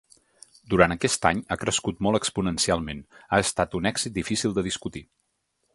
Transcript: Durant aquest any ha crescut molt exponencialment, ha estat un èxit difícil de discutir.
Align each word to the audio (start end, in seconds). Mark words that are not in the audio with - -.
Durant 0.73 0.93
aquest 0.95 1.27
any 1.31 1.43
ha 1.51 1.57
crescut 1.65 2.01
molt 2.07 2.21
exponencialment, 2.21 3.05
ha 3.29 3.41
estat 3.45 3.79
un 3.81 3.91
èxit 3.93 4.19
difícil 4.21 4.57
de 4.59 4.69
discutir. 4.73 5.07